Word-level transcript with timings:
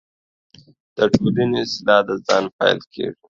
دټولنۍ 0.95 1.59
اصلاح 1.65 2.01
دځان 2.07 2.43
څخه 2.47 2.55
پیل 2.57 2.79
کیږې 2.91 3.19